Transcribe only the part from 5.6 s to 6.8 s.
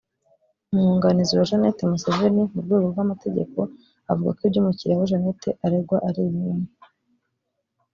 aregwa ari ibinyoma